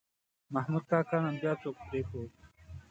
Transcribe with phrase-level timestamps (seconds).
[0.53, 2.29] محمود کاکا نن بیا څوک پرېښود.